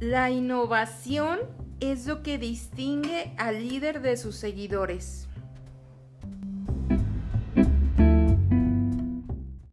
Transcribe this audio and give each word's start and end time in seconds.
La 0.00 0.30
innovación 0.30 1.38
es 1.80 2.06
lo 2.06 2.22
que 2.22 2.36
distingue 2.36 3.32
al 3.38 3.66
líder 3.66 4.02
de 4.02 4.18
sus 4.18 4.36
seguidores. 4.36 5.26